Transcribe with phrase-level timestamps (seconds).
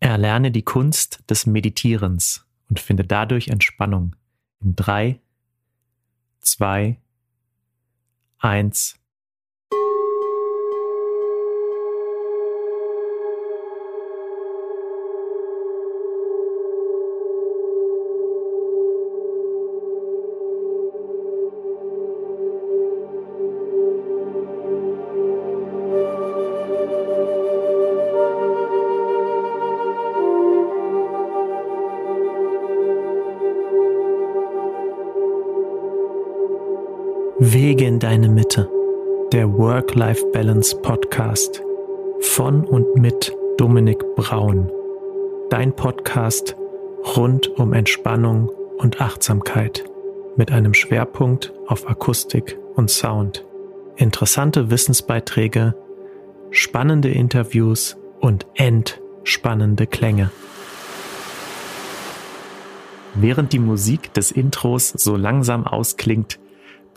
[0.00, 4.14] Erlerne die Kunst des Meditierens und finde dadurch Entspannung.
[4.60, 5.20] In drei,
[6.40, 6.98] zwei,
[8.38, 8.98] eins.
[37.76, 38.70] Wege in deine Mitte.
[39.32, 41.62] Der Work-Life-Balance Podcast
[42.20, 44.72] von und mit Dominik Braun.
[45.50, 46.56] Dein Podcast
[47.18, 49.84] rund um Entspannung und Achtsamkeit
[50.36, 53.44] mit einem Schwerpunkt auf Akustik und Sound.
[53.96, 55.74] Interessante Wissensbeiträge,
[56.48, 60.30] spannende Interviews und entspannende Klänge.
[63.14, 66.38] Während die Musik des Intros so langsam ausklingt,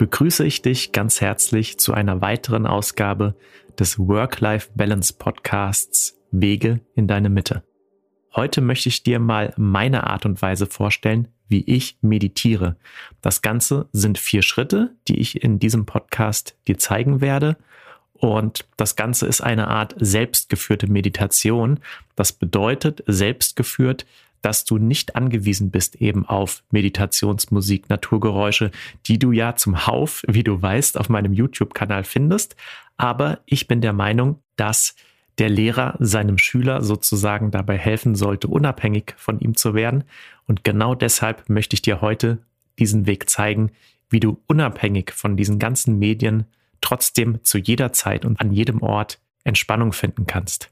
[0.00, 3.34] begrüße ich dich ganz herzlich zu einer weiteren Ausgabe
[3.78, 7.64] des Work-Life-Balance Podcasts Wege in deine Mitte.
[8.34, 12.78] Heute möchte ich dir mal meine Art und Weise vorstellen, wie ich meditiere.
[13.20, 17.58] Das Ganze sind vier Schritte, die ich in diesem Podcast dir zeigen werde.
[18.14, 21.78] Und das Ganze ist eine Art selbstgeführte Meditation.
[22.16, 24.06] Das bedeutet selbstgeführt,
[24.42, 28.70] dass du nicht angewiesen bist eben auf Meditationsmusik, Naturgeräusche,
[29.06, 32.56] die du ja zum Hauf, wie du weißt, auf meinem YouTube-Kanal findest.
[32.96, 34.94] Aber ich bin der Meinung, dass
[35.38, 40.04] der Lehrer seinem Schüler sozusagen dabei helfen sollte, unabhängig von ihm zu werden.
[40.46, 42.38] Und genau deshalb möchte ich dir heute
[42.78, 43.70] diesen Weg zeigen,
[44.10, 46.44] wie du unabhängig von diesen ganzen Medien
[46.80, 50.70] trotzdem zu jeder Zeit und an jedem Ort Entspannung finden kannst.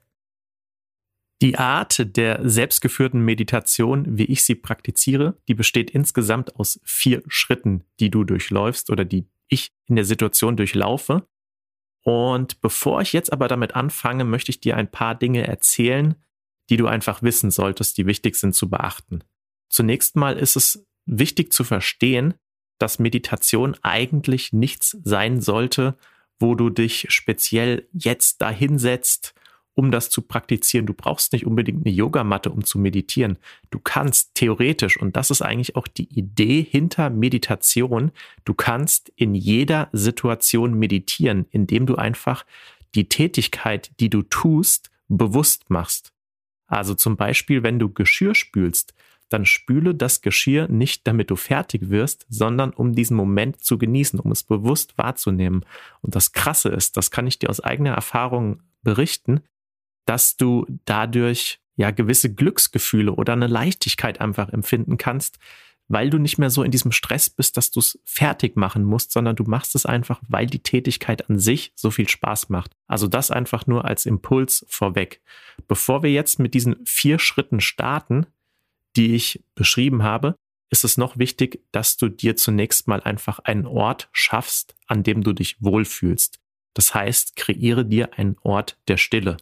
[1.41, 7.85] Die Art der selbstgeführten Meditation, wie ich sie praktiziere, die besteht insgesamt aus vier Schritten,
[8.01, 11.29] die du durchläufst oder die ich in der Situation durchlaufe.
[12.03, 16.17] Und bevor ich jetzt aber damit anfange, möchte ich dir ein paar Dinge erzählen,
[16.71, 19.23] die du einfach wissen solltest, die wichtig sind zu beachten.
[19.69, 22.35] Zunächst mal ist es wichtig zu verstehen,
[22.79, 25.97] dass Meditation eigentlich nichts sein sollte,
[26.39, 29.35] wo du dich speziell jetzt dahinsetzt
[29.79, 30.87] um das zu praktizieren.
[30.87, 33.39] Du brauchst nicht unbedingt eine Yogamatte, um zu meditieren.
[33.71, 38.11] Du kannst theoretisch, und das ist eigentlich auch die Idee hinter Meditation,
[38.45, 42.45] du kannst in jeder Situation meditieren, indem du einfach
[42.97, 46.13] die Tätigkeit, die du tust, bewusst machst.
[46.67, 48.95] Also zum Beispiel, wenn du Geschirr spülst,
[49.29, 54.19] dann spüle das Geschirr nicht, damit du fertig wirst, sondern um diesen Moment zu genießen,
[54.19, 55.65] um es bewusst wahrzunehmen.
[56.01, 59.43] Und das Krasse ist, das kann ich dir aus eigener Erfahrung berichten,
[60.09, 65.39] dass du dadurch ja gewisse Glücksgefühle oder eine Leichtigkeit einfach empfinden kannst,
[65.87, 69.13] weil du nicht mehr so in diesem Stress bist, dass du es fertig machen musst,
[69.13, 72.73] sondern du machst es einfach, weil die Tätigkeit an sich so viel Spaß macht.
[72.87, 75.21] Also das einfach nur als Impuls vorweg.
[75.67, 78.27] Bevor wir jetzt mit diesen vier Schritten starten,
[78.97, 80.37] die ich beschrieben habe,
[80.71, 85.23] ist es noch wichtig, dass du dir zunächst mal einfach einen Ort schaffst, an dem
[85.23, 86.39] du dich wohlfühlst.
[86.73, 89.37] Das heißt, kreiere dir einen Ort der Stille.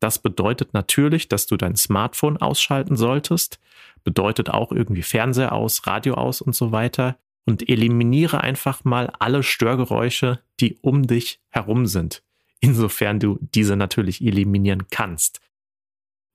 [0.00, 3.60] Das bedeutet natürlich, dass du dein Smartphone ausschalten solltest,
[4.02, 9.42] bedeutet auch irgendwie Fernseher aus, Radio aus und so weiter und eliminiere einfach mal alle
[9.42, 12.22] Störgeräusche, die um dich herum sind,
[12.60, 15.40] insofern du diese natürlich eliminieren kannst.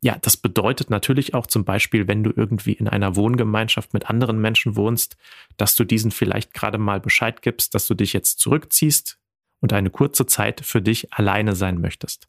[0.03, 4.40] Ja, das bedeutet natürlich auch zum Beispiel, wenn du irgendwie in einer Wohngemeinschaft mit anderen
[4.40, 5.18] Menschen wohnst,
[5.58, 9.18] dass du diesen vielleicht gerade mal Bescheid gibst, dass du dich jetzt zurückziehst
[9.62, 12.28] und eine kurze Zeit für dich alleine sein möchtest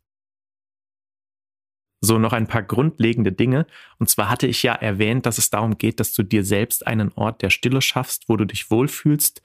[2.00, 3.66] so noch ein paar grundlegende Dinge.
[3.98, 7.12] Und zwar hatte ich ja erwähnt, dass es darum geht, dass du dir selbst einen
[7.14, 9.42] Ort der Stille schaffst, wo du dich wohlfühlst.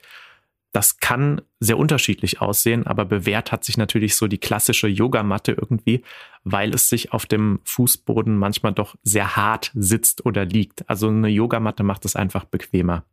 [0.72, 6.02] Das kann sehr unterschiedlich aussehen, aber bewährt hat sich natürlich so die klassische Yogamatte irgendwie,
[6.44, 10.88] weil es sich auf dem Fußboden manchmal doch sehr hart sitzt oder liegt.
[10.88, 13.04] Also eine Yogamatte macht es einfach bequemer.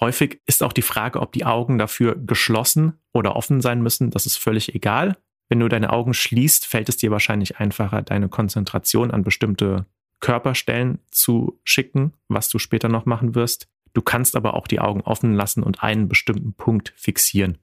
[0.00, 4.10] Häufig ist auch die Frage, ob die Augen dafür geschlossen oder offen sein müssen.
[4.10, 5.16] Das ist völlig egal.
[5.48, 9.86] Wenn du deine Augen schließt, fällt es dir wahrscheinlich einfacher, deine Konzentration an bestimmte
[10.20, 13.68] Körperstellen zu schicken, was du später noch machen wirst.
[13.92, 17.58] Du kannst aber auch die Augen offen lassen und einen bestimmten Punkt fixieren.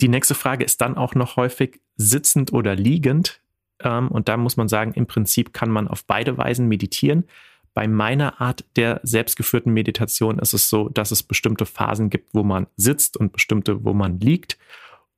[0.00, 3.40] Die nächste Frage ist dann auch noch häufig sitzend oder liegend.
[3.80, 7.24] Ähm, und da muss man sagen, im Prinzip kann man auf beide Weisen meditieren.
[7.72, 12.44] Bei meiner Art der selbstgeführten Meditation ist es so, dass es bestimmte Phasen gibt, wo
[12.44, 14.58] man sitzt und bestimmte, wo man liegt.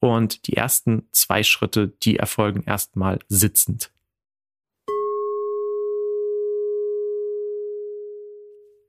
[0.01, 3.91] Und die ersten zwei Schritte, die erfolgen erstmal sitzend.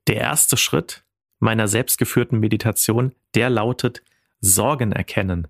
[0.08, 1.04] Der erste Schritt
[1.40, 4.02] meiner selbstgeführten Meditation, der lautet
[4.40, 5.48] Sorgen erkennen.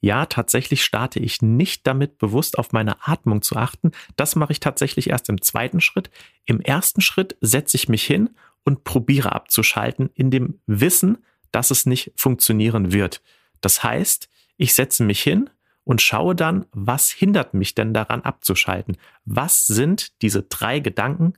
[0.00, 3.92] Ja, tatsächlich starte ich nicht damit, bewusst auf meine Atmung zu achten.
[4.16, 6.10] Das mache ich tatsächlich erst im zweiten Schritt.
[6.44, 8.30] Im ersten Schritt setze ich mich hin
[8.64, 11.18] und probiere abzuschalten in dem Wissen,
[11.52, 13.22] dass es nicht funktionieren wird.
[13.60, 14.28] Das heißt,
[14.62, 15.50] ich setze mich hin
[15.84, 18.96] und schaue dann, was hindert mich denn daran abzuschalten?
[19.24, 21.34] Was sind diese drei Gedanken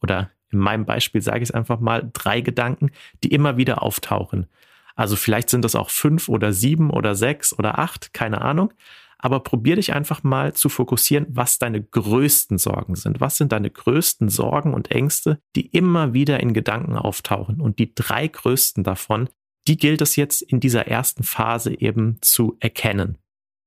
[0.00, 2.90] oder in meinem Beispiel sage ich es einfach mal, drei Gedanken,
[3.22, 4.46] die immer wieder auftauchen.
[4.94, 8.72] Also vielleicht sind das auch fünf oder sieben oder sechs oder acht, keine Ahnung.
[9.18, 13.20] Aber probier dich einfach mal zu fokussieren, was deine größten Sorgen sind.
[13.20, 17.60] Was sind deine größten Sorgen und Ängste, die immer wieder in Gedanken auftauchen?
[17.60, 19.28] Und die drei größten davon,
[19.68, 23.18] die gilt es jetzt in dieser ersten Phase eben zu erkennen.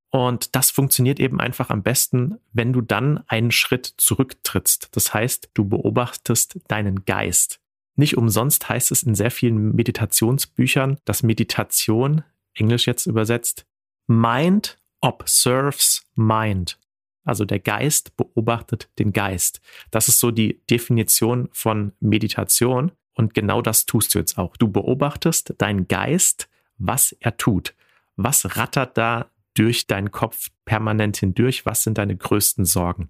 [0.09, 4.89] Und das funktioniert eben einfach am besten, wenn du dann einen Schritt zurücktrittst.
[4.92, 7.62] Das heißt, du beobachtest deinen Geist.
[7.95, 12.24] Nicht umsonst heißt es in sehr vielen Meditationsbüchern, dass Meditation,
[12.54, 13.65] Englisch jetzt übersetzt,
[14.07, 16.77] Mind observes Mind.
[17.24, 19.62] Also der Geist beobachtet den Geist.
[19.92, 22.92] Das ist so die Definition von Meditation.
[23.13, 24.56] Und genau das tust du jetzt auch.
[24.58, 27.75] Du beobachtest deinen Geist, was er tut.
[28.16, 31.66] Was rattert da durch deinen Kopf permanent hindurch?
[31.66, 33.10] Was sind deine größten Sorgen?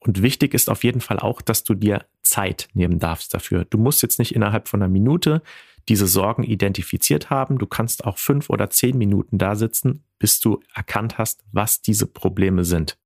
[0.00, 3.64] Und wichtig ist auf jeden Fall auch, dass du dir Zeit nehmen darfst dafür.
[3.64, 5.42] Du musst jetzt nicht innerhalb von einer Minute
[5.88, 7.58] diese Sorgen identifiziert haben.
[7.58, 12.06] Du kannst auch fünf oder zehn Minuten da sitzen, bis du erkannt hast, was diese
[12.06, 12.98] Probleme sind.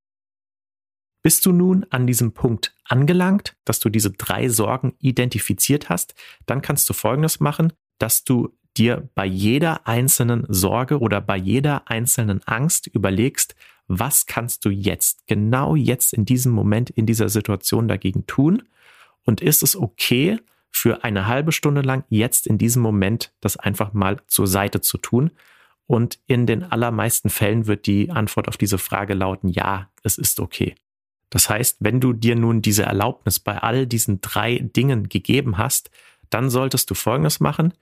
[1.26, 6.14] Bist du nun an diesem Punkt angelangt, dass du diese drei Sorgen identifiziert hast,
[6.46, 11.90] dann kannst du Folgendes machen, dass du dir bei jeder einzelnen Sorge oder bei jeder
[11.90, 13.56] einzelnen Angst überlegst,
[13.88, 18.62] was kannst du jetzt, genau jetzt in diesem Moment, in dieser Situation dagegen tun?
[19.25, 20.38] Und ist es okay,
[20.70, 24.96] für eine halbe Stunde lang jetzt in diesem Moment das einfach mal zur Seite zu
[24.96, 25.32] tun?
[25.88, 30.38] Und in den allermeisten Fällen wird die Antwort auf diese Frage lauten, ja, es ist
[30.38, 30.76] okay.
[31.31, 35.90] Das heißt, wenn du dir nun diese Erlaubnis bei all diesen drei Dingen gegeben hast,
[36.31, 37.75] dann solltest du Folgendes machen.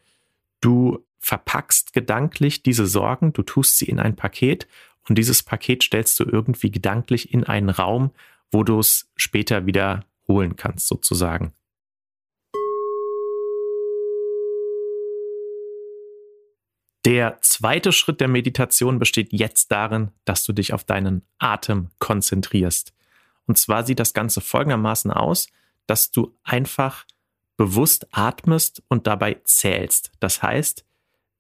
[0.61, 4.67] Du verpackst gedanklich diese Sorgen, du tust sie in ein Paket
[5.09, 8.11] und dieses Paket stellst du irgendwie gedanklich in einen Raum,
[8.51, 11.53] wo du es später wieder holen kannst, sozusagen.
[17.05, 22.94] Der zweite Schritt der Meditation besteht jetzt darin, dass du dich auf deinen Atem konzentrierst.
[23.47, 25.49] Und zwar sieht das Ganze folgendermaßen aus,
[25.87, 27.05] dass du einfach
[27.57, 30.13] bewusst atmest und dabei zählst.
[30.21, 30.85] Das heißt,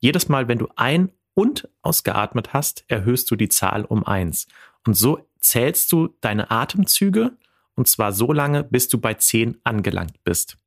[0.00, 4.46] jedes Mal, wenn du ein- und ausgeatmet hast, erhöhst du die Zahl um eins.
[4.86, 7.36] Und so zählst du deine Atemzüge
[7.74, 10.58] und zwar so lange, bis du bei zehn angelangt bist.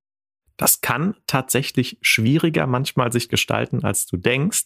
[0.57, 4.65] Das kann tatsächlich schwieriger manchmal sich gestalten, als du denkst.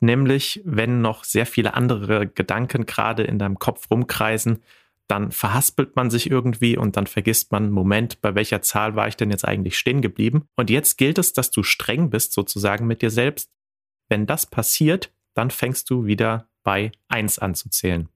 [0.00, 4.62] Nämlich, wenn noch sehr viele andere Gedanken gerade in deinem Kopf rumkreisen,
[5.08, 9.16] dann verhaspelt man sich irgendwie und dann vergisst man, Moment, bei welcher Zahl war ich
[9.16, 10.46] denn jetzt eigentlich stehen geblieben?
[10.54, 13.50] Und jetzt gilt es, dass du streng bist sozusagen mit dir selbst.
[14.08, 18.08] Wenn das passiert, dann fängst du wieder bei eins an zu zählen.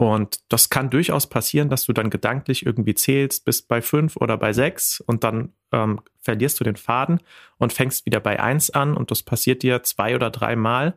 [0.00, 4.38] Und das kann durchaus passieren, dass du dann gedanklich irgendwie zählst bis bei fünf oder
[4.38, 7.20] bei sechs und dann ähm, verlierst du den Faden
[7.58, 10.96] und fängst wieder bei eins an und das passiert dir zwei oder dreimal.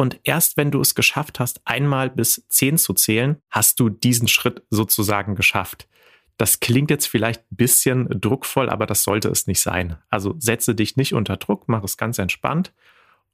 [0.00, 4.28] Und erst wenn du es geschafft hast, einmal bis zehn zu zählen, hast du diesen
[4.28, 5.88] Schritt sozusagen geschafft.
[6.38, 9.98] Das klingt jetzt vielleicht ein bisschen druckvoll, aber das sollte es nicht sein.
[10.08, 12.72] Also setze dich nicht unter Druck, mach es ganz entspannt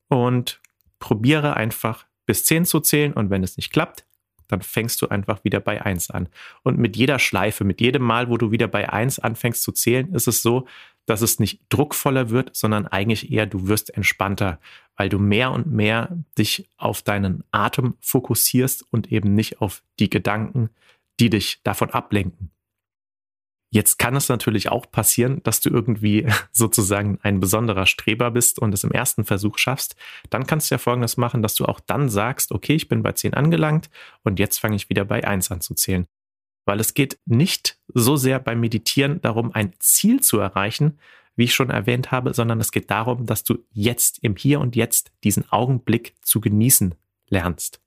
[0.09, 0.61] und
[0.99, 3.13] probiere einfach bis zehn zu zählen.
[3.13, 4.05] Und wenn es nicht klappt,
[4.49, 6.29] dann fängst du einfach wieder bei eins an.
[6.65, 10.13] Und mit jeder Schleife, mit jedem Mal, wo du wieder bei eins anfängst zu zählen,
[10.13, 10.67] ist es so,
[11.07, 14.61] dass es nicht druckvoller wird, sondern eigentlich eher du wirst entspannter,
[14.97, 20.11] weil du mehr und mehr dich auf deinen Atem fokussierst und eben nicht auf die
[20.11, 20.71] Gedanken,
[21.21, 22.51] die dich davon ablenken.
[23.71, 28.73] Jetzt kann es natürlich auch passieren, dass du irgendwie sozusagen ein besonderer Streber bist und
[28.73, 29.97] es im ersten Versuch schaffst.
[30.31, 33.13] Dann kannst du ja folgendes machen, dass du auch dann sagst, okay, ich bin bei
[33.13, 33.91] 10 angelangt
[34.23, 36.07] und jetzt fange ich wieder bei 1 an zu zählen
[36.67, 40.99] weil es geht nicht so sehr beim Meditieren darum, ein Ziel zu erreichen,
[41.37, 44.77] wie ich schon erwähnt habe, sondern es geht darum, dass du jetzt im Hier und
[44.77, 46.95] Jetzt diesen Augenblick zu genießen
[47.29, 47.81] lernst.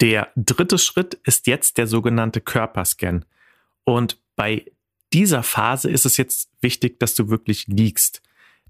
[0.00, 3.24] Der dritte Schritt ist jetzt der sogenannte Körperscan.
[3.84, 4.66] Und bei
[5.12, 8.22] dieser Phase ist es jetzt wichtig, dass du wirklich liegst.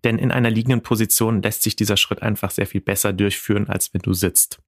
[0.05, 3.93] Denn in einer liegenden Position lässt sich dieser Schritt einfach sehr viel besser durchführen, als
[3.93, 4.61] wenn du sitzt.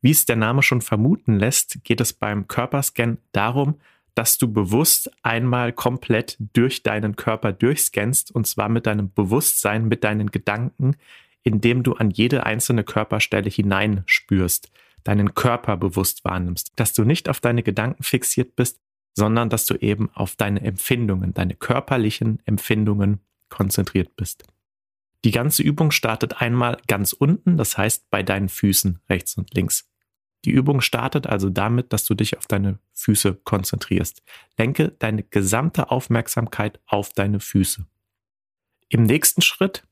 [0.00, 3.80] Wie es der Name schon vermuten lässt, geht es beim Körperscan darum,
[4.14, 10.04] dass du bewusst einmal komplett durch deinen Körper durchscannst und zwar mit deinem Bewusstsein, mit
[10.04, 10.96] deinen Gedanken,
[11.42, 14.70] indem du an jede einzelne Körperstelle hineinspürst,
[15.04, 18.80] deinen Körper bewusst wahrnimmst, dass du nicht auf deine Gedanken fixiert bist,
[19.16, 24.44] sondern dass du eben auf deine Empfindungen, deine körperlichen Empfindungen konzentriert bist.
[25.24, 29.87] Die ganze Übung startet einmal ganz unten, das heißt bei deinen Füßen rechts und links.
[30.48, 34.22] Die Übung startet also damit, dass du dich auf deine Füße konzentrierst.
[34.56, 37.84] Lenke deine gesamte Aufmerksamkeit auf deine Füße.
[38.88, 39.86] Im nächsten Schritt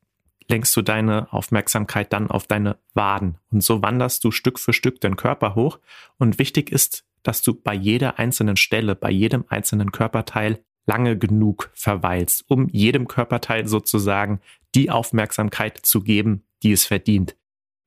[0.49, 4.99] lenkst du deine Aufmerksamkeit dann auf deine Waden und so wanderst du Stück für Stück
[5.03, 5.79] den Körper hoch
[6.17, 11.71] und wichtig ist, dass du bei jeder einzelnen Stelle, bei jedem einzelnen Körperteil lange genug
[11.75, 14.41] verweilst, um jedem Körperteil sozusagen
[14.75, 17.37] die Aufmerksamkeit zu geben, die es verdient.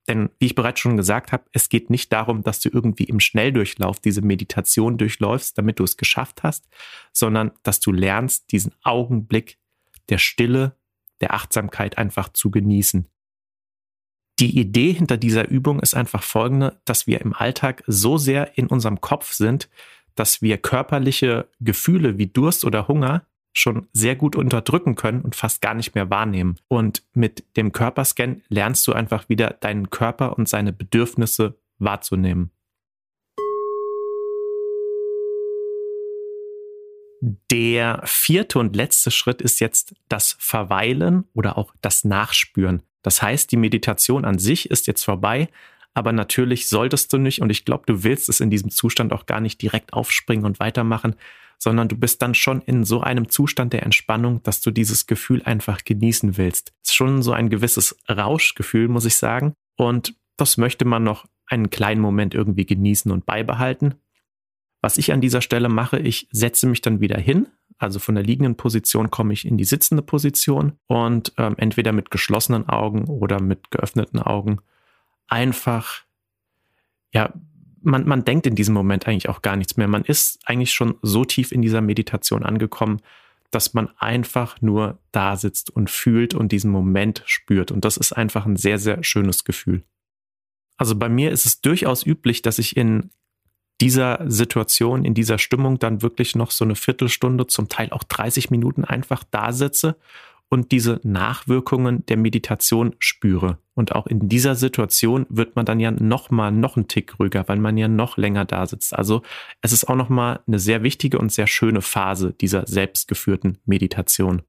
[0.08, 3.20] Denn wie ich bereits schon gesagt habe, es geht nicht darum, dass du irgendwie im
[3.20, 6.68] Schnelldurchlauf diese Meditation durchläufst, damit du es geschafft hast,
[7.12, 9.58] sondern dass du lernst, diesen Augenblick
[10.08, 10.76] der Stille,
[11.20, 13.06] der Achtsamkeit einfach zu genießen.
[14.40, 18.68] Die Idee hinter dieser Übung ist einfach folgende, dass wir im Alltag so sehr in
[18.68, 19.68] unserem Kopf sind,
[20.14, 25.60] dass wir körperliche Gefühle wie Durst oder Hunger schon sehr gut unterdrücken können und fast
[25.60, 26.56] gar nicht mehr wahrnehmen.
[26.68, 32.50] Und mit dem Körperscan lernst du einfach wieder deinen Körper und seine Bedürfnisse wahrzunehmen.
[37.50, 42.82] Der vierte und letzte Schritt ist jetzt das Verweilen oder auch das Nachspüren.
[43.02, 45.48] Das heißt, die Meditation an sich ist jetzt vorbei,
[45.92, 49.26] aber natürlich solltest du nicht, und ich glaube, du willst es in diesem Zustand auch
[49.26, 51.16] gar nicht direkt aufspringen und weitermachen,
[51.62, 55.42] sondern du bist dann schon in so einem Zustand der Entspannung, dass du dieses Gefühl
[55.42, 56.72] einfach genießen willst.
[56.82, 59.52] Es ist schon so ein gewisses Rauschgefühl, muss ich sagen.
[59.76, 63.96] Und das möchte man noch einen kleinen Moment irgendwie genießen und beibehalten.
[64.80, 67.48] Was ich an dieser Stelle mache, ich setze mich dann wieder hin.
[67.76, 72.10] Also von der liegenden Position komme ich in die sitzende Position und ähm, entweder mit
[72.10, 74.58] geschlossenen Augen oder mit geöffneten Augen
[75.28, 76.04] einfach
[77.12, 77.32] ja
[77.82, 79.88] man, man denkt in diesem Moment eigentlich auch gar nichts mehr.
[79.88, 83.00] Man ist eigentlich schon so tief in dieser Meditation angekommen,
[83.50, 87.72] dass man einfach nur da sitzt und fühlt und diesen Moment spürt.
[87.72, 89.82] Und das ist einfach ein sehr, sehr schönes Gefühl.
[90.76, 93.10] Also bei mir ist es durchaus üblich, dass ich in
[93.80, 98.50] dieser Situation, in dieser Stimmung dann wirklich noch so eine Viertelstunde, zum Teil auch 30
[98.50, 99.96] Minuten einfach da sitze
[100.50, 103.58] und diese Nachwirkungen der Meditation spüre.
[103.74, 107.48] Und auch in dieser Situation wird man dann ja noch mal noch einen Tick ruhiger,
[107.48, 108.94] weil man ja noch länger da sitzt.
[108.94, 109.22] Also
[109.62, 114.42] es ist auch noch mal eine sehr wichtige und sehr schöne Phase dieser selbstgeführten Meditation.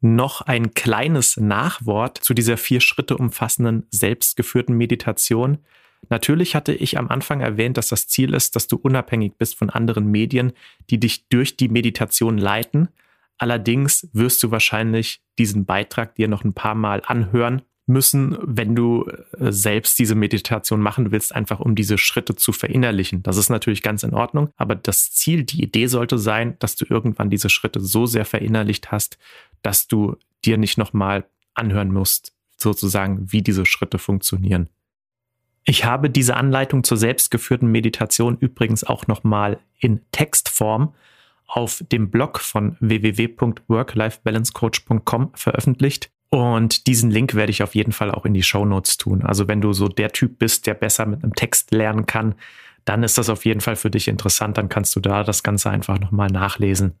[0.00, 5.58] Noch ein kleines Nachwort zu dieser vier Schritte umfassenden selbstgeführten Meditation.
[6.08, 9.70] Natürlich hatte ich am Anfang erwähnt, dass das Ziel ist, dass du unabhängig bist von
[9.70, 10.52] anderen Medien,
[10.90, 12.88] die dich durch die Meditation leiten.
[13.38, 19.06] Allerdings wirst du wahrscheinlich diesen Beitrag dir noch ein paar Mal anhören müssen, wenn du
[19.38, 23.22] äh, selbst diese Meditation machen willst, einfach um diese Schritte zu verinnerlichen.
[23.22, 26.86] Das ist natürlich ganz in Ordnung, aber das Ziel, die Idee sollte sein, dass du
[26.88, 29.18] irgendwann diese Schritte so sehr verinnerlicht hast,
[29.62, 34.68] dass du dir nicht nochmal anhören musst, sozusagen, wie diese Schritte funktionieren.
[35.64, 40.94] Ich habe diese Anleitung zur selbstgeführten Meditation übrigens auch nochmal in Textform
[41.46, 46.10] auf dem Blog von www.work-life-balance-coach.com veröffentlicht.
[46.30, 49.22] Und diesen Link werde ich auf jeden Fall auch in die Show Notes tun.
[49.22, 52.34] Also wenn du so der Typ bist, der besser mit einem Text lernen kann,
[52.84, 54.58] dann ist das auf jeden Fall für dich interessant.
[54.58, 56.98] Dann kannst du da das Ganze einfach nochmal nachlesen.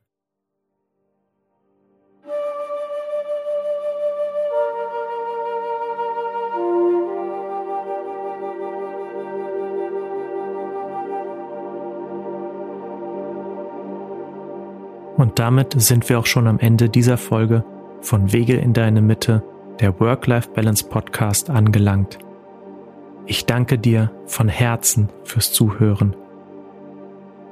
[15.24, 17.64] Und damit sind wir auch schon am Ende dieser Folge
[18.02, 19.42] von Wege in deine Mitte,
[19.80, 22.18] der Work-Life-Balance Podcast angelangt.
[23.24, 26.14] Ich danke dir von Herzen fürs Zuhören.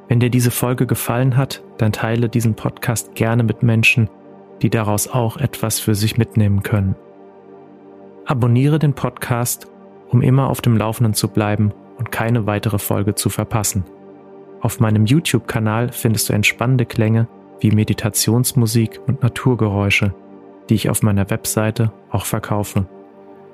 [0.07, 4.11] Wenn dir diese Folge gefallen hat, dann teile diesen Podcast gerne mit Menschen,
[4.61, 6.95] die daraus auch etwas für sich mitnehmen können.
[8.27, 9.67] Abonniere den Podcast,
[10.11, 13.85] um immer auf dem Laufenden zu bleiben und keine weitere Folge zu verpassen.
[14.61, 17.29] Auf meinem YouTube-Kanal findest du entspannende Klänge
[17.63, 20.13] wie Meditationsmusik und Naturgeräusche,
[20.69, 22.87] die ich auf meiner Webseite auch verkaufe.